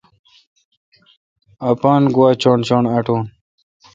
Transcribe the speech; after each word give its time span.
اپان 1.69 2.01
گواچݨ 2.15 2.57
چݨ 2.67 2.83
اٹوُن۔ 2.95 3.21